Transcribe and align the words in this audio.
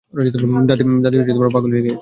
দাদী 0.69 0.83
পাগল 1.55 1.69
হয়ে 1.71 1.83
গেছে। 1.83 1.89